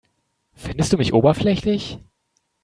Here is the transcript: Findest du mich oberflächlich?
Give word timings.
Findest 0.55 0.93
du 0.93 0.97
mich 0.97 1.13
oberflächlich? 1.13 1.99